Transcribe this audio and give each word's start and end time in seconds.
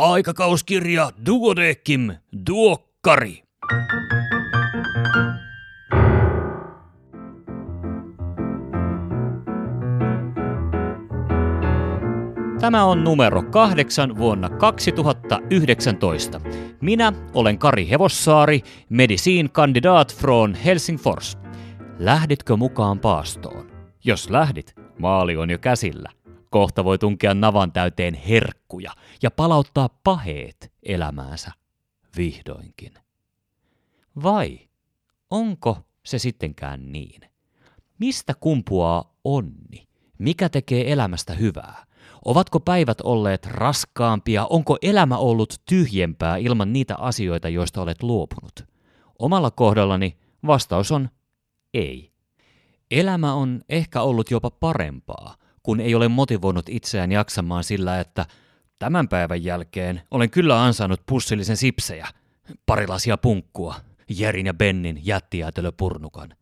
Aikakauskirja 0.00 1.10
Duodekim 1.26 2.12
Duokkari. 2.46 3.42
Tämä 12.60 12.84
on 12.84 13.04
numero 13.04 13.42
kahdeksan 13.42 14.16
vuonna 14.16 14.48
2019. 14.48 16.40
Minä 16.80 17.12
olen 17.34 17.58
Kari 17.58 17.90
Hevossaari, 17.90 18.60
medisiin 18.88 19.50
kandidaat 19.50 20.16
from 20.16 20.54
Helsingfors. 20.54 21.38
Lähditkö 21.98 22.56
mukaan 22.56 22.98
paastoon? 22.98 23.70
Jos 24.04 24.30
lähdit, 24.30 24.74
maali 24.98 25.36
on 25.36 25.50
jo 25.50 25.58
käsillä. 25.58 26.19
Kohta 26.50 26.84
voi 26.84 26.98
tunkea 26.98 27.34
navan 27.34 27.72
täyteen 27.72 28.14
herkkuja 28.14 28.92
ja 29.22 29.30
palauttaa 29.30 29.88
paheet 30.04 30.72
elämäänsä. 30.82 31.52
Vihdoinkin. 32.16 32.94
Vai 34.22 34.58
onko 35.30 35.78
se 36.04 36.18
sittenkään 36.18 36.92
niin? 36.92 37.20
Mistä 37.98 38.34
kumpuaa 38.40 39.14
onni? 39.24 39.88
Mikä 40.18 40.48
tekee 40.48 40.92
elämästä 40.92 41.34
hyvää? 41.34 41.86
Ovatko 42.24 42.60
päivät 42.60 43.00
olleet 43.00 43.46
raskaampia? 43.46 44.46
Onko 44.50 44.76
elämä 44.82 45.16
ollut 45.16 45.54
tyhjempää 45.68 46.36
ilman 46.36 46.72
niitä 46.72 46.96
asioita, 46.96 47.48
joista 47.48 47.82
olet 47.82 48.02
luopunut? 48.02 48.64
Omalla 49.18 49.50
kohdallani 49.50 50.18
vastaus 50.46 50.92
on 50.92 51.08
ei. 51.74 52.12
Elämä 52.90 53.34
on 53.34 53.60
ehkä 53.68 54.02
ollut 54.02 54.30
jopa 54.30 54.50
parempaa, 54.50 55.36
kun 55.62 55.80
ei 55.80 55.94
ole 55.94 56.08
motivoinut 56.08 56.68
itseään 56.68 57.12
jaksamaan 57.12 57.64
sillä, 57.64 58.00
että 58.00 58.26
tämän 58.78 59.08
päivän 59.08 59.44
jälkeen 59.44 60.02
olen 60.10 60.30
kyllä 60.30 60.64
ansainnut 60.64 61.00
pussillisen 61.06 61.56
sipsejä, 61.56 62.08
parilasia 62.66 63.16
punkkua, 63.16 63.74
Jerin 64.18 64.46
ja 64.46 64.54
Bennin 64.54 65.00
jättijäätelöpurnukan. 65.04 66.34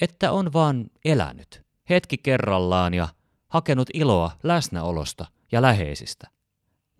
Että 0.00 0.32
on 0.32 0.52
vaan 0.52 0.84
elänyt, 1.04 1.62
hetki 1.90 2.18
kerrallaan 2.18 2.94
ja 2.94 3.08
hakenut 3.48 3.88
iloa 3.94 4.30
läsnäolosta 4.42 5.26
ja 5.52 5.62
läheisistä. 5.62 6.28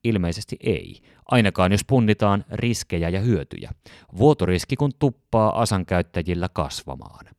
Ilmeisesti 0.05 0.56
ei, 0.60 1.00
ainakaan 1.26 1.72
jos 1.72 1.84
punnitaan 1.84 2.44
riskejä 2.50 3.09
ja 3.09 3.20
hyötyjä. 3.20 3.70
Vuotoriski 4.19 4.76
kun 4.76 4.91
tuppaa 4.99 5.60
asan 5.60 5.87
käyttäjillä 5.87 6.49
kasvamaan. 6.53 7.38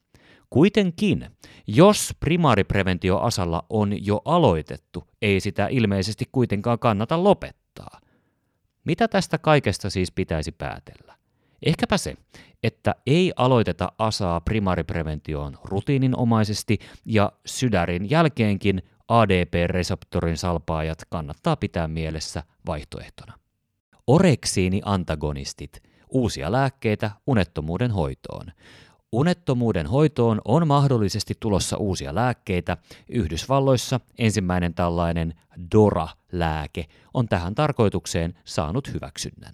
Kuitenkin, 0.49 1.29
jos 1.67 2.13
primaaripreventio 2.19 3.19
asalla 3.19 3.65
on 3.69 4.05
jo 4.05 4.21
aloitettu, 4.25 5.03
ei 5.21 5.39
sitä 5.39 5.67
ilmeisesti 5.67 6.25
kuitenkaan 6.31 6.79
kannata 6.79 7.23
lopettaa. 7.23 7.99
Mitä 8.85 9.07
tästä 9.07 9.37
kaikesta 9.37 9.89
siis 9.89 10.11
pitäisi 10.11 10.51
päätellä? 10.51 11.15
Ehkäpä 11.65 11.97
se, 11.97 12.15
että 12.63 12.95
ei 13.07 13.33
aloiteta 13.35 13.91
asaa 13.97 14.41
primaaripreventioon 14.41 15.57
rutiininomaisesti 15.63 16.79
ja 17.05 17.31
sydärin 17.45 18.09
jälkeenkin 18.09 18.81
ADP-reseptorin 19.07 20.37
salpaajat 20.37 21.05
kannattaa 21.09 21.55
pitää 21.55 21.87
mielessä 21.87 22.43
vaihtoehtona. 22.65 23.33
Oreksiini-antagonistit, 24.07 25.83
uusia 26.09 26.51
lääkkeitä 26.51 27.11
unettomuuden 27.27 27.91
hoitoon. 27.91 28.51
Unettomuuden 29.11 29.87
hoitoon 29.87 30.41
on 30.45 30.67
mahdollisesti 30.67 31.33
tulossa 31.39 31.77
uusia 31.77 32.15
lääkkeitä. 32.15 32.77
Yhdysvalloissa 33.09 33.99
ensimmäinen 34.17 34.73
tällainen 34.73 35.33
DORA-lääke 35.75 36.85
on 37.13 37.27
tähän 37.27 37.55
tarkoitukseen 37.55 38.33
saanut 38.45 38.93
hyväksynnän. 38.93 39.53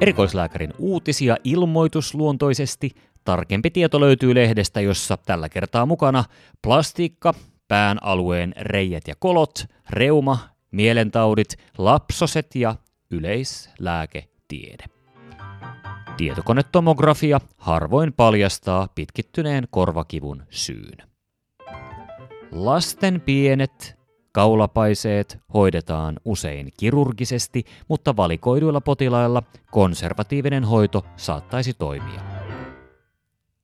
Erikoislääkärin 0.00 0.72
uutisia 0.78 1.36
ilmoitusluontoisesti. 1.44 2.90
Tarkempi 3.24 3.70
tieto 3.70 4.00
löytyy 4.00 4.34
lehdestä, 4.34 4.80
jossa 4.80 5.16
tällä 5.16 5.48
kertaa 5.48 5.86
mukana 5.86 6.24
plastiikka, 6.62 7.34
pään 7.68 7.98
alueen 8.02 8.54
reijät 8.56 9.08
ja 9.08 9.14
kolot, 9.18 9.64
reuma, 9.90 10.38
mielentaudit, 10.70 11.56
lapsoset 11.78 12.54
ja 12.54 12.74
yleislääketiede. 13.10 14.95
Tietokonetomografia 16.16 17.40
harvoin 17.58 18.12
paljastaa 18.12 18.88
pitkittyneen 18.94 19.64
korvakivun 19.70 20.42
syyn. 20.50 20.96
Lasten 22.52 23.20
pienet 23.20 23.98
kaulapaiseet 24.32 25.38
hoidetaan 25.54 26.16
usein 26.24 26.72
kirurgisesti, 26.76 27.64
mutta 27.88 28.16
valikoiduilla 28.16 28.80
potilailla 28.80 29.42
konservatiivinen 29.70 30.64
hoito 30.64 31.04
saattaisi 31.16 31.74
toimia. 31.74 32.20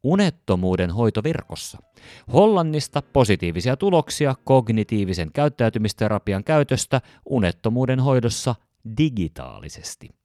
Unettomuuden 0.02 0.90
hoito 0.90 1.22
verkossa. 1.22 1.78
Hollannista 2.32 3.02
positiivisia 3.12 3.76
tuloksia 3.76 4.34
kognitiivisen 4.44 5.32
käyttäytymisterapian 5.32 6.44
käytöstä 6.44 7.00
unettomuuden 7.28 8.00
hoidossa 8.00 8.54
digitaalisesti. 8.98 10.21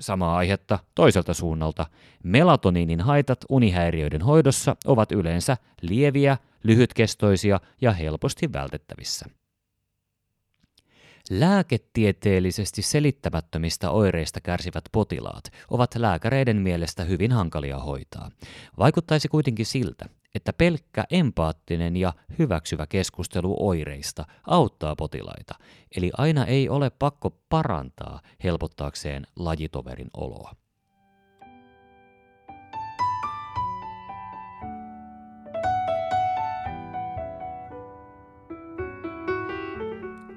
Samaa 0.00 0.36
aihetta 0.36 0.78
toiselta 0.94 1.34
suunnalta. 1.34 1.86
Melatoniinin 2.22 3.00
haitat 3.00 3.38
unihäiriöiden 3.48 4.22
hoidossa 4.22 4.76
ovat 4.84 5.12
yleensä 5.12 5.56
lieviä, 5.82 6.38
lyhytkestoisia 6.62 7.60
ja 7.80 7.92
helposti 7.92 8.52
vältettävissä. 8.52 9.26
Lääketieteellisesti 11.30 12.82
selittämättömistä 12.82 13.90
oireista 13.90 14.40
kärsivät 14.40 14.84
potilaat 14.92 15.44
ovat 15.70 15.94
lääkäreiden 15.94 16.56
mielestä 16.56 17.04
hyvin 17.04 17.32
hankalia 17.32 17.78
hoitaa. 17.78 18.30
Vaikuttaisi 18.78 19.28
kuitenkin 19.28 19.66
siltä, 19.66 20.08
että 20.34 20.52
pelkkä 20.52 21.04
empaattinen 21.10 21.96
ja 21.96 22.12
hyväksyvä 22.38 22.86
keskustelu 22.86 23.56
oireista 23.68 24.24
auttaa 24.46 24.96
potilaita, 24.96 25.54
eli 25.96 26.10
aina 26.18 26.46
ei 26.46 26.68
ole 26.68 26.90
pakko 26.90 27.30
parantaa 27.48 28.20
helpottaakseen 28.44 29.26
lajitoverin 29.36 30.10
oloa. 30.16 30.54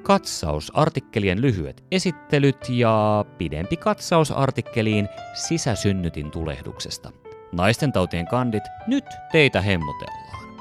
katsaus 0.03 0.71
artikkelien 0.75 1.41
lyhyet 1.41 1.83
esittelyt 1.91 2.69
ja 2.69 3.25
pidempi 3.37 3.77
katsaus 3.77 4.31
artikkeliin 4.31 5.09
sisäsynnytin 5.33 6.31
tulehduksesta. 6.31 7.22
Naisten 7.53 7.91
tautien 7.91 8.27
kandit, 8.27 8.63
nyt 8.87 9.05
teitä 9.31 9.61
hemmotellaan. 9.61 10.53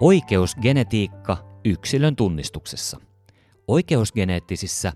Oikeusgenetiikka 0.00 1.60
yksilön 1.64 2.16
tunnistuksessa. 2.16 3.00
Oikeusgeneettisissä 3.68 4.92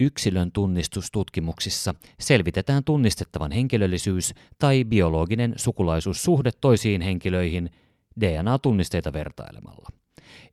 yksilön 0.00 0.52
tunnistustutkimuksissa 0.52 1.94
selvitetään 2.20 2.84
tunnistettavan 2.84 3.52
henkilöllisyys 3.52 4.34
tai 4.58 4.84
biologinen 4.84 5.54
sukulaisuussuhde 5.56 6.50
toisiin 6.60 7.00
henkilöihin 7.00 7.70
DNA-tunnisteita 8.20 9.12
vertailemalla. 9.12 9.88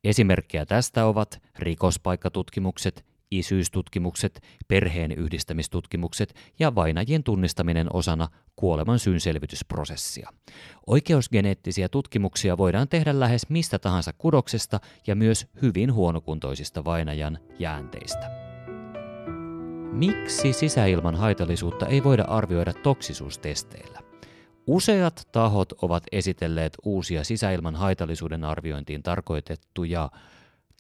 Esimerkkejä 0.03 0.65
tästä 0.65 1.05
ovat 1.05 1.41
rikospaikkatutkimukset, 1.59 3.05
isyystutkimukset, 3.39 4.43
perheen 4.67 5.11
yhdistämistutkimukset 5.11 6.35
ja 6.59 6.75
vainajien 6.75 7.23
tunnistaminen 7.23 7.95
osana 7.95 8.27
kuoleman 8.55 8.99
syyn 8.99 9.19
selvitysprosessia. 9.19 10.29
Oikeusgeneettisiä 10.87 11.89
tutkimuksia 11.89 12.57
voidaan 12.57 12.87
tehdä 12.87 13.19
lähes 13.19 13.49
mistä 13.49 13.79
tahansa 13.79 14.13
kudoksesta 14.17 14.79
ja 15.07 15.15
myös 15.15 15.47
hyvin 15.61 15.93
huonokuntoisista 15.93 16.85
vainajan 16.85 17.39
jäänteistä. 17.59 18.31
Miksi 19.91 20.53
sisäilman 20.53 21.15
haitallisuutta 21.15 21.87
ei 21.87 22.03
voida 22.03 22.23
arvioida 22.23 22.73
toksisuustesteillä? 22.73 23.99
Useat 24.67 25.27
tahot 25.31 25.71
ovat 25.81 26.03
esitelleet 26.11 26.73
uusia 26.83 27.23
sisäilman 27.23 27.75
haitallisuuden 27.75 28.43
arviointiin 28.43 29.03
tarkoitettuja 29.03 30.09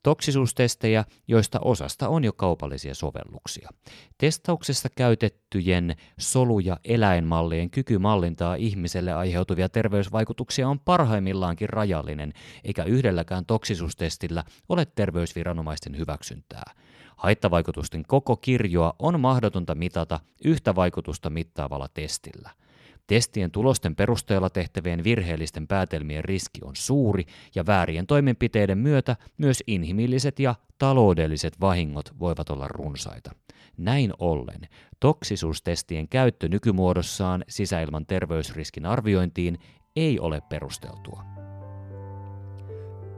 toksisuustestejä, 0.03 1.05
joista 1.27 1.59
osasta 1.59 2.09
on 2.09 2.23
jo 2.23 2.33
kaupallisia 2.33 2.95
sovelluksia. 2.95 3.69
Testauksessa 4.17 4.89
käytettyjen 4.95 5.95
solu- 6.19 6.59
ja 6.59 6.77
eläinmallien 6.83 7.69
kyky 7.69 7.97
mallintaa 7.97 8.55
ihmiselle 8.55 9.13
aiheutuvia 9.13 9.69
terveysvaikutuksia 9.69 10.69
on 10.69 10.79
parhaimmillaankin 10.79 11.69
rajallinen, 11.69 12.33
eikä 12.63 12.83
yhdelläkään 12.83 13.45
toksisuustestillä 13.45 14.43
ole 14.69 14.85
terveysviranomaisten 14.85 15.97
hyväksyntää. 15.97 16.73
Haittavaikutusten 17.15 18.03
koko 18.07 18.37
kirjoa 18.37 18.93
on 18.99 19.19
mahdotonta 19.19 19.75
mitata 19.75 20.19
yhtä 20.45 20.75
vaikutusta 20.75 21.29
mittaavalla 21.29 21.87
testillä– 21.93 22.49
Testien 23.07 23.51
tulosten 23.51 23.95
perusteella 23.95 24.49
tehtävien 24.49 25.03
virheellisten 25.03 25.67
päätelmien 25.67 26.25
riski 26.25 26.61
on 26.63 26.75
suuri 26.75 27.25
ja 27.55 27.65
väärien 27.65 28.07
toimenpiteiden 28.07 28.77
myötä 28.77 29.15
myös 29.37 29.63
inhimilliset 29.67 30.39
ja 30.39 30.55
taloudelliset 30.77 31.61
vahingot 31.61 32.19
voivat 32.19 32.49
olla 32.49 32.67
runsaita. 32.67 33.31
Näin 33.77 34.13
ollen 34.19 34.61
toksisuustestien 34.99 36.07
käyttö 36.07 36.47
nykymuodossaan 36.47 37.43
sisäilman 37.49 38.05
terveysriskin 38.05 38.85
arviointiin 38.85 39.57
ei 39.95 40.19
ole 40.19 40.41
perusteltua. 40.49 41.23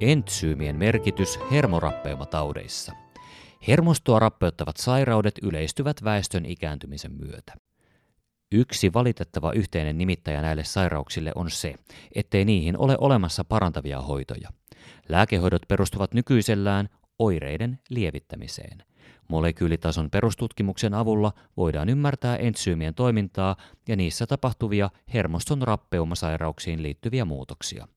Entsyymien 0.02 0.76
merkitys 0.76 1.40
hermorappeuma-taudeissa. 1.52 2.94
Hermostoa 3.68 4.20
rappeuttavat 4.20 4.78
sairaudet 4.78 5.36
yleistyvät 5.44 6.04
väestön 6.04 6.46
ikääntymisen 6.46 7.12
myötä. 7.12 7.54
Yksi 8.52 8.94
valitettava 8.94 9.52
yhteinen 9.52 9.98
nimittäjä 9.98 10.42
näille 10.42 10.64
sairauksille 10.64 11.32
on 11.36 11.50
se, 11.50 11.76
ettei 12.16 12.46
niihin 12.46 12.78
ole 12.78 12.98
olemassa 13.00 13.44
parantavia 13.46 14.02
hoitoja. 14.02 14.50
Lääkehoidot 15.10 15.62
perustuvat 15.68 16.14
nykyisellään 16.14 16.90
oireiden 17.20 17.80
lievittämiseen. 17.90 18.84
Molekyylitason 19.30 20.10
perustutkimuksen 20.10 20.94
avulla 20.94 21.34
voidaan 21.58 21.90
ymmärtää 21.90 22.38
entsyymien 22.38 22.94
toimintaa 22.94 23.56
ja 23.88 23.96
niissä 23.96 24.28
tapahtuvia 24.28 24.90
hermoston 25.14 25.62
rappeumasairauksiin 25.62 26.84
liittyviä 26.84 27.26
muutoksia. 27.26 27.88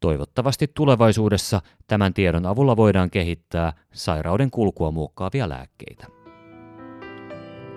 Toivottavasti 0.00 0.70
tulevaisuudessa 0.74 1.60
tämän 1.86 2.14
tiedon 2.14 2.46
avulla 2.46 2.76
voidaan 2.76 3.10
kehittää 3.10 3.72
sairauden 3.92 4.50
kulkua 4.50 4.90
muokkaavia 4.90 5.48
lääkkeitä. 5.48 6.17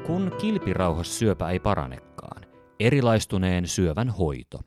Kun 0.08 0.32
kilpirauhassyöpä 0.42 1.50
ei 1.50 1.60
paranekaan, 1.60 2.46
erilaistuneen 2.80 3.68
syövän 3.68 4.10
hoito. 4.10 4.60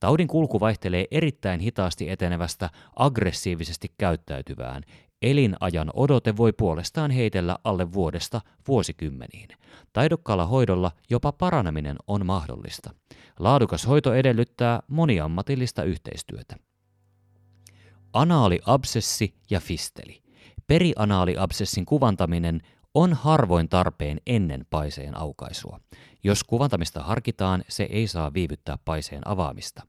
Taudin 0.00 0.28
kulku 0.28 0.60
vaihtelee 0.60 1.06
erittäin 1.10 1.60
hitaasti 1.60 2.10
etenevästä 2.10 2.70
aggressiivisesti 2.96 3.88
käyttäytyvään. 3.98 4.82
Elinajan 5.22 5.90
odote 5.94 6.36
voi 6.36 6.52
puolestaan 6.52 7.10
heitellä 7.10 7.58
alle 7.64 7.92
vuodesta 7.92 8.40
vuosikymmeniin. 8.68 9.48
Taidokkaalla 9.92 10.46
hoidolla 10.46 10.90
jopa 11.10 11.32
paraneminen 11.32 11.96
on 12.06 12.26
mahdollista. 12.26 12.90
Laadukas 13.38 13.86
hoito 13.86 14.14
edellyttää 14.14 14.80
moniammatillista 14.88 15.82
yhteistyötä. 15.82 16.56
Anaaliabsessi 18.12 19.34
ja 19.50 19.60
fisteli. 19.60 20.22
Perianaaliabsessin 20.66 21.86
kuvantaminen 21.86 22.60
on 22.94 23.12
harvoin 23.12 23.68
tarpeen 23.68 24.20
ennen 24.26 24.66
paiseen 24.70 25.16
aukaisua. 25.16 25.80
Jos 26.24 26.44
kuvantamista 26.44 27.02
harkitaan, 27.02 27.64
se 27.68 27.82
ei 27.82 28.06
saa 28.06 28.34
viivyttää 28.34 28.78
paiseen 28.84 29.28
avaamista. 29.28 29.82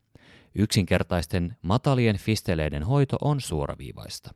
Yksinkertaisten 0.56 1.58
matalien 1.62 2.18
fisteleiden 2.18 2.84
hoito 2.84 3.18
on 3.22 3.42
suoraviivaista. 3.42 4.32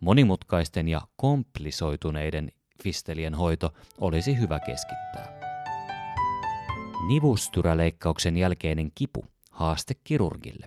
Monimutkaisten 0.00 0.88
ja 0.88 1.00
komplisoituneiden 1.16 2.52
fistelien 2.82 3.34
hoito 3.34 3.72
olisi 4.00 4.38
hyvä 4.38 4.60
keskittää. 4.60 5.40
Nivustyräleikkauksen 7.08 8.36
jälkeinen 8.36 8.90
kipu, 8.94 9.24
haaste 9.50 9.94
kirurgille. 10.04 10.66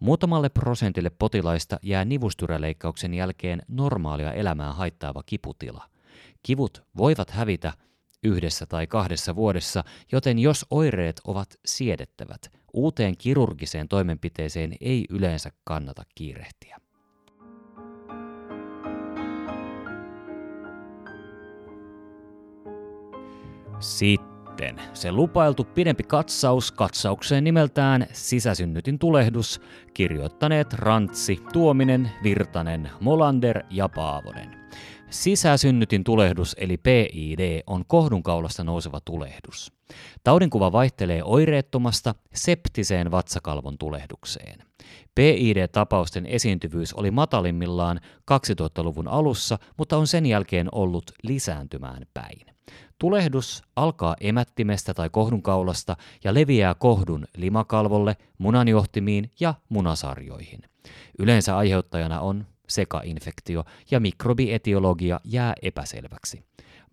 Muutamalle 0.00 0.48
prosentille 0.48 1.10
potilaista 1.10 1.78
jää 1.82 2.04
nivustyräleikkauksen 2.04 3.14
jälkeen 3.14 3.62
normaalia 3.68 4.32
elämää 4.32 4.72
haittaava 4.72 5.22
kiputila– 5.26 5.84
Kivut 6.46 6.82
voivat 6.96 7.30
hävitä 7.30 7.72
yhdessä 8.22 8.66
tai 8.66 8.86
kahdessa 8.86 9.36
vuodessa, 9.36 9.84
joten 10.12 10.38
jos 10.38 10.66
oireet 10.70 11.20
ovat 11.24 11.48
siedettävät, 11.64 12.52
uuteen 12.72 13.16
kirurgiseen 13.16 13.88
toimenpiteeseen 13.88 14.72
ei 14.80 15.04
yleensä 15.10 15.50
kannata 15.64 16.02
kiirehtiä. 16.14 16.80
Sitten 23.80 24.80
se 24.92 25.12
lupailtu 25.12 25.64
pidempi 25.64 26.02
katsaus 26.02 26.72
katsaukseen 26.72 27.44
nimeltään 27.44 28.06
Sisäsynnytin 28.12 28.98
tulehdus, 28.98 29.60
kirjoittaneet 29.94 30.72
Rantsi, 30.72 31.38
Tuominen, 31.52 32.10
Virtanen, 32.22 32.90
Molander 33.00 33.62
ja 33.70 33.88
Paavonen. 33.88 34.66
Sisäsynnytin 35.10 36.04
tulehdus 36.04 36.56
eli 36.58 36.76
PID 36.76 37.62
on 37.66 37.84
kohdunkaulasta 37.86 38.64
nouseva 38.64 39.00
tulehdus. 39.04 39.72
Taudinkuva 40.24 40.72
vaihtelee 40.72 41.24
oireettomasta 41.24 42.14
septiseen 42.34 43.10
vatsakalvon 43.10 43.78
tulehdukseen. 43.78 44.62
PID-tapausten 45.14 46.26
esiintyvyys 46.26 46.94
oli 46.94 47.10
matalimmillaan 47.10 48.00
2000-luvun 48.32 49.08
alussa, 49.08 49.58
mutta 49.78 49.96
on 49.96 50.06
sen 50.06 50.26
jälkeen 50.26 50.68
ollut 50.72 51.12
lisääntymään 51.22 52.02
päin. 52.14 52.46
Tulehdus 52.98 53.62
alkaa 53.76 54.16
emättimestä 54.20 54.94
tai 54.94 55.10
kohdunkaulasta 55.10 55.96
ja 56.24 56.34
leviää 56.34 56.74
kohdun 56.74 57.24
limakalvolle, 57.36 58.16
munanjohtimiin 58.38 59.30
ja 59.40 59.54
munasarjoihin. 59.68 60.60
Yleensä 61.18 61.56
aiheuttajana 61.56 62.20
on 62.20 62.46
sekainfektio 62.68 63.64
ja 63.90 64.00
mikrobietiologia 64.00 65.20
jää 65.24 65.54
epäselväksi. 65.62 66.44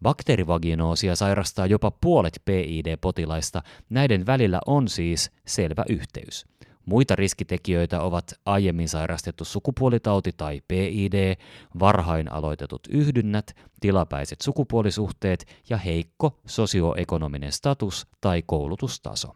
Bakteerivaginoosia 0.01 1.15
sairastaa 1.15 1.65
jopa 1.65 1.91
puolet 1.91 2.41
PID-potilaista, 2.45 3.61
näiden 3.89 4.25
välillä 4.25 4.59
on 4.65 4.87
siis 4.87 5.31
selvä 5.47 5.83
yhteys. 5.89 6.45
Muita 6.85 7.15
riskitekijöitä 7.15 8.01
ovat 8.01 8.33
aiemmin 8.45 8.89
sairastettu 8.89 9.45
sukupuolitauti 9.45 10.31
tai 10.37 10.61
PID, 10.67 11.35
varhain 11.79 12.31
aloitetut 12.31 12.81
yhdynnät, 12.89 13.55
tilapäiset 13.79 14.41
sukupuolisuhteet 14.41 15.45
ja 15.69 15.77
heikko 15.77 16.39
sosioekonominen 16.45 17.51
status 17.51 18.07
tai 18.21 18.43
koulutustaso. 18.45 19.35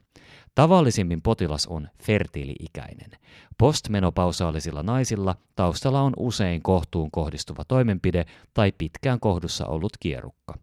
Tavallisimmin 0.57 1.21
potilas 1.21 1.67
on 1.67 1.89
fertiili-ikäinen. 2.03 3.11
Postmenopausaalisilla 3.57 4.83
naisilla 4.83 5.35
taustalla 5.55 6.01
on 6.01 6.13
usein 6.17 6.63
kohtuun 6.63 7.11
kohdistuva 7.11 7.65
toimenpide 7.65 8.25
tai 8.53 8.71
pitkään 8.77 9.19
kohdussa 9.19 9.65
ollut 9.65 9.97
kierukka. 9.99 10.57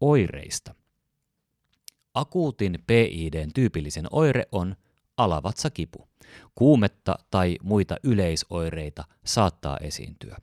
Oireista. 0.00 0.74
Akuutin 2.14 2.78
PIDn 2.86 3.50
tyypillisen 3.54 4.06
oire 4.10 4.44
on 4.52 4.76
alavatsakipu. 5.16 6.08
Kuumetta 6.54 7.18
tai 7.30 7.56
muita 7.62 7.96
yleisoireita 8.02 9.04
saattaa 9.24 9.76
esiintyä. 9.80 10.36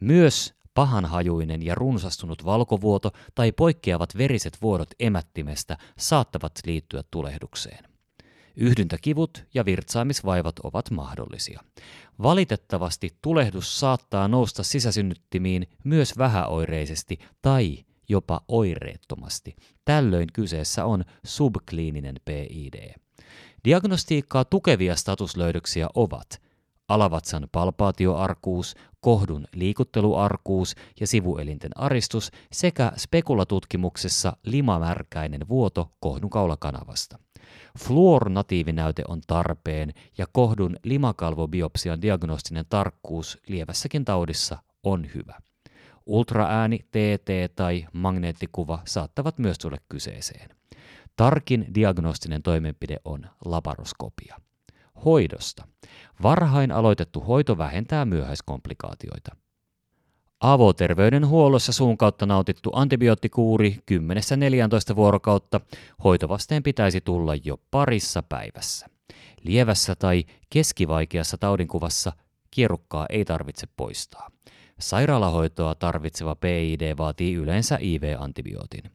Myös 0.00 0.54
pahanhajuinen 0.74 1.62
ja 1.62 1.74
runsastunut 1.74 2.44
valkovuoto 2.44 3.10
tai 3.34 3.52
poikkeavat 3.52 4.18
veriset 4.18 4.58
vuodot 4.62 4.90
emättimestä 5.00 5.78
saattavat 5.98 6.52
liittyä 6.66 7.02
tulehdukseen. 7.10 7.91
Yhdyntäkivut 8.56 9.44
ja 9.54 9.64
virtsaamisvaivat 9.64 10.58
ovat 10.58 10.90
mahdollisia. 10.90 11.60
Valitettavasti 12.22 13.10
tulehdus 13.22 13.80
saattaa 13.80 14.28
nousta 14.28 14.62
sisäsynnyttimiin 14.62 15.66
myös 15.84 16.18
vähäoireisesti 16.18 17.18
tai 17.42 17.78
jopa 18.08 18.40
oireettomasti. 18.48 19.56
Tällöin 19.84 20.28
kyseessä 20.32 20.84
on 20.84 21.04
subkliininen 21.24 22.16
PID. 22.24 22.94
Diagnostiikkaa 23.64 24.44
tukevia 24.44 24.96
statuslöydöksiä 24.96 25.88
ovat 25.94 26.42
alavatsan 26.88 27.48
palpaatioarkuus, 27.52 28.74
kohdun 29.00 29.44
liikutteluarkuus 29.54 30.74
ja 31.00 31.06
sivuelinten 31.06 31.70
aristus 31.74 32.30
sekä 32.52 32.92
spekulatutkimuksessa 32.96 34.36
limamärkäinen 34.44 35.48
vuoto 35.48 35.90
kohdun 36.00 36.30
kaulakanavasta. 36.30 37.18
Fluor-natiivinäyte 37.78 39.02
on 39.08 39.20
tarpeen 39.26 39.92
ja 40.18 40.26
kohdun 40.32 40.76
limakalvobiopsian 40.84 42.02
diagnostinen 42.02 42.64
tarkkuus 42.68 43.38
lievässäkin 43.48 44.04
taudissa 44.04 44.58
on 44.82 45.06
hyvä. 45.14 45.38
Ultraääni, 46.06 46.78
TT 46.78 47.56
tai 47.56 47.86
magneettikuva 47.92 48.82
saattavat 48.84 49.38
myös 49.38 49.58
tulla 49.58 49.76
kyseeseen. 49.88 50.50
Tarkin 51.16 51.66
diagnostinen 51.74 52.42
toimenpide 52.42 52.96
on 53.04 53.26
laparoskopia. 53.44 54.36
Hoidosta. 55.04 55.68
Varhain 56.22 56.72
aloitettu 56.72 57.20
hoito 57.20 57.58
vähentää 57.58 58.04
myöhäiskomplikaatioita. 58.04 59.36
Avoterveydenhuollossa 60.42 61.72
suun 61.72 61.98
kautta 61.98 62.26
nautittu 62.26 62.70
antibioottikuuri 62.72 63.78
10-14 64.92 64.96
vuorokautta 64.96 65.60
hoitovasteen 66.04 66.62
pitäisi 66.62 67.00
tulla 67.00 67.34
jo 67.44 67.56
parissa 67.70 68.22
päivässä. 68.22 68.86
Lievässä 69.42 69.94
tai 69.94 70.24
keskivaikeassa 70.50 71.38
taudinkuvassa 71.38 72.12
kierukkaa 72.50 73.06
ei 73.08 73.24
tarvitse 73.24 73.66
poistaa. 73.76 74.30
Sairaalahoitoa 74.80 75.74
tarvitseva 75.74 76.36
PID 76.36 76.96
vaatii 76.98 77.34
yleensä 77.34 77.78
IV-antibiootin. 77.80 78.90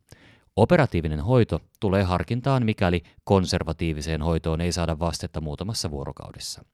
Operatiivinen 0.55 1.19
hoito 1.19 1.59
tulee 1.79 2.03
harkintaan, 2.03 2.65
mikäli 2.65 3.03
konservatiiviseen 3.23 4.21
hoitoon 4.21 4.61
ei 4.61 4.71
saada 4.71 4.99
vastetta 4.99 5.41
muutamassa 5.41 5.91
vuorokaudessa. 5.91 6.65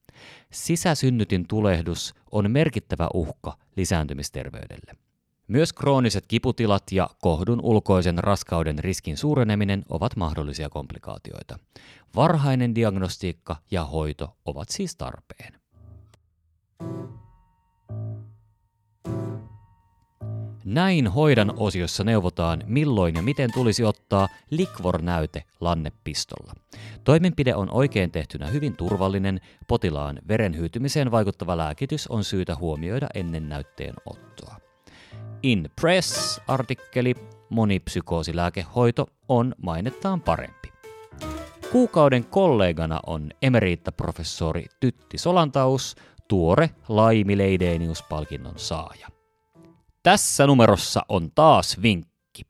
Sisäsynnytin 0.52 1.48
tulehdus 1.48 2.16
on 2.32 2.52
merkittävä 2.52 3.08
uhka 3.14 3.58
lisääntymisterveydelle. 3.76 4.96
Myös 5.48 5.74
krooniset 5.74 6.26
kiputilat 6.28 6.84
ja 6.92 7.10
kohdun 7.22 7.60
ulkoisen 7.64 8.18
raskauden 8.18 8.80
riskin 8.80 9.18
suureneminen 9.18 9.84
ovat 9.90 10.16
mahdollisia 10.16 10.70
komplikaatioita. 10.70 11.60
Varhainen 12.16 12.76
diagnostiikka 12.76 13.56
ja 13.72 13.84
hoito 13.84 14.38
ovat 14.46 14.70
siis 14.70 14.96
tarpeen. 14.96 15.60
Näin 20.66 21.08
hoidan 21.08 21.54
osiossa 21.58 22.04
neuvotaan, 22.04 22.64
milloin 22.66 23.16
ja 23.16 23.22
miten 23.22 23.54
tulisi 23.54 23.84
ottaa 23.84 24.30
Liquor-näyte 24.50 25.44
lannepistolla. 25.60 26.54
Toimenpide 27.04 27.56
on 27.56 27.70
oikein 27.72 28.12
tehtynä 28.12 28.48
hyvin 28.48 28.78
turvallinen, 28.78 29.42
potilaan 29.68 30.20
verenhyytymiseen 30.28 31.12
vaikuttava 31.12 31.58
lääkitys 31.58 32.08
on 32.08 32.24
syytä 32.24 32.56
huomioida 32.56 33.08
ennen 33.14 33.50
näytteen 33.50 33.94
ottoa. 34.06 34.56
In 35.44 35.70
Press-artikkeli 35.82 37.16
Monipsykoosilääkehoito 37.50 39.08
on 39.28 39.56
mainettaan 39.62 40.22
parempi. 40.22 40.74
Kuukauden 41.72 42.26
kollegana 42.26 43.00
on 43.06 43.30
emeriittaprofessori 43.42 44.66
Tytti 44.80 45.18
Solantaus, 45.18 45.96
tuore 46.28 46.70
Laimi 46.90 47.38
Leidenius-palkinnon 47.38 48.60
saaja. 48.60 49.08
Tässä 50.04 50.48
numerossa 50.48 51.02
on 51.10 51.30
taas 51.36 51.82
vinkki. 51.82 52.42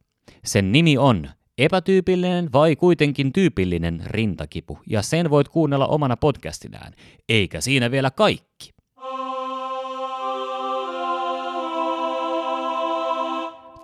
Sen 0.46 0.72
nimi 0.72 0.98
on 0.98 1.30
Epätyypillinen 1.58 2.50
vai 2.54 2.76
kuitenkin 2.76 3.34
tyypillinen 3.34 4.04
rintakipu, 4.06 4.80
ja 4.88 5.02
sen 5.02 5.30
voit 5.30 5.50
kuunnella 5.50 5.88
omana 5.88 6.18
podcastinään. 6.18 6.94
Eikä 7.30 7.62
siinä 7.62 7.92
vielä 7.92 8.12
kaikki. 8.12 8.70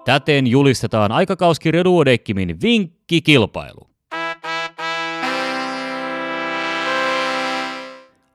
Täten 0.06 0.48
julistetaan 0.48 1.12
aikakauskirja 1.12 1.84
Duodeckimin 1.84 2.62
vinkkikilpailu. 2.62 3.89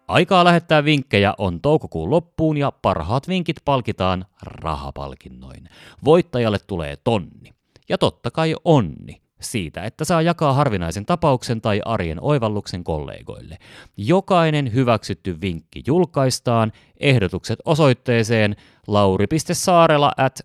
Aikaa 0.08 0.44
lähettää 0.44 0.84
vinkkejä 0.84 1.34
on 1.38 1.60
toukokuun 1.60 2.10
loppuun 2.10 2.56
ja 2.56 2.72
parhaat 2.82 3.28
vinkit 3.28 3.56
palkitaan 3.64 4.24
rahapalkinnoin. 4.42 5.68
Voittajalle 6.04 6.58
tulee 6.66 6.96
tonni. 6.96 7.54
Ja 7.88 7.98
totta 7.98 8.30
kai 8.30 8.54
onni 8.64 9.22
siitä, 9.40 9.82
että 9.82 10.04
saa 10.04 10.22
jakaa 10.22 10.52
harvinaisen 10.52 11.06
tapauksen 11.06 11.60
tai 11.60 11.80
arjen 11.84 12.18
oivalluksen 12.20 12.84
kollegoille. 12.84 13.58
Jokainen 13.96 14.74
hyväksytty 14.74 15.40
vinkki 15.40 15.82
julkaistaan, 15.86 16.72
ehdotukset 17.00 17.58
osoitteeseen 17.64 18.56
lauri.saarela 18.86 20.12
at. 20.16 20.40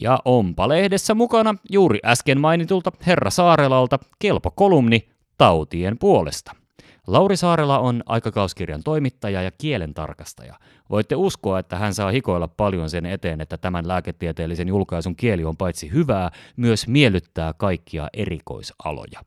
Ja 0.00 0.18
onpa 0.24 0.68
lehdessä 0.68 1.14
mukana 1.14 1.54
juuri 1.70 1.98
äsken 2.04 2.40
mainitulta 2.40 2.92
Herra 3.06 3.30
Saarelalta 3.30 3.98
kelpo 4.18 4.50
kolumni 4.50 5.08
tautien 5.38 5.98
puolesta. 5.98 6.59
Lauri 7.06 7.36
Saarela 7.36 7.78
on 7.78 8.02
aikakauskirjan 8.06 8.82
toimittaja 8.82 9.42
ja 9.42 9.50
kielen 9.50 9.94
tarkastaja. 9.94 10.54
Voitte 10.90 11.16
uskoa, 11.16 11.58
että 11.58 11.76
hän 11.76 11.94
saa 11.94 12.10
hikoilla 12.10 12.48
paljon 12.48 12.90
sen 12.90 13.06
eteen, 13.06 13.40
että 13.40 13.58
tämän 13.58 13.88
lääketieteellisen 13.88 14.68
julkaisun 14.68 15.16
kieli 15.16 15.44
on 15.44 15.56
paitsi 15.56 15.92
hyvää, 15.92 16.30
myös 16.56 16.88
miellyttää 16.88 17.52
kaikkia 17.52 18.08
erikoisaloja. 18.12 19.20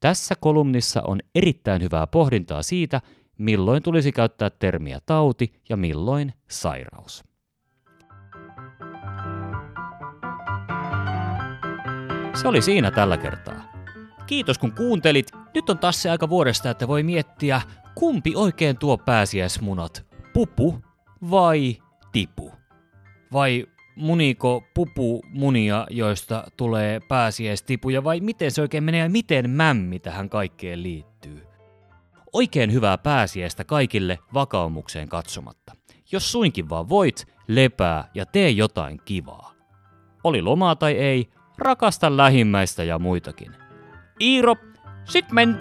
Tässä 0.00 0.34
kolumnissa 0.40 1.02
on 1.02 1.20
erittäin 1.34 1.82
hyvää 1.82 2.06
pohdintaa 2.06 2.62
siitä, 2.62 3.00
milloin 3.38 3.82
tulisi 3.82 4.12
käyttää 4.12 4.50
termiä 4.50 4.98
tauti 5.06 5.52
ja 5.68 5.76
milloin 5.76 6.32
sairaus. 6.48 7.24
Se 12.34 12.48
oli 12.48 12.62
siinä 12.62 12.90
tällä 12.90 13.16
kertaa. 13.16 13.72
Kiitos 14.26 14.58
kun 14.58 14.72
kuuntelit. 14.72 15.39
Nyt 15.54 15.70
on 15.70 15.78
taas 15.78 16.02
se 16.02 16.10
aika 16.10 16.28
vuodesta, 16.28 16.70
että 16.70 16.88
voi 16.88 17.02
miettiä, 17.02 17.60
kumpi 17.94 18.32
oikein 18.36 18.78
tuo 18.78 18.98
pääsiäismunat, 18.98 20.06
pupu 20.32 20.80
vai 21.30 21.76
tipu? 22.12 22.52
Vai 23.32 23.66
muniko 23.96 24.62
pupu 24.74 25.22
munia, 25.28 25.86
joista 25.90 26.44
tulee 26.56 27.00
pääsiäistipuja, 27.00 28.04
vai 28.04 28.20
miten 28.20 28.50
se 28.50 28.62
oikein 28.62 28.84
menee 28.84 29.00
ja 29.00 29.10
miten 29.10 29.50
mämmi 29.50 29.98
tähän 29.98 30.28
kaikkeen 30.30 30.82
liittyy? 30.82 31.46
Oikein 32.32 32.72
hyvää 32.72 32.98
pääsiäistä 32.98 33.64
kaikille 33.64 34.18
vakaumukseen 34.34 35.08
katsomatta. 35.08 35.72
Jos 36.12 36.32
suinkin 36.32 36.68
vaan 36.68 36.88
voit, 36.88 37.26
lepää 37.48 38.10
ja 38.14 38.26
tee 38.26 38.50
jotain 38.50 39.00
kivaa. 39.04 39.52
Oli 40.24 40.42
lomaa 40.42 40.76
tai 40.76 40.92
ei, 40.92 41.28
rakasta 41.58 42.16
lähimmäistä 42.16 42.84
ja 42.84 42.98
muitakin. 42.98 43.52
Iiro, 44.20 44.56
Shit, 45.06 45.32
mein 45.32 45.58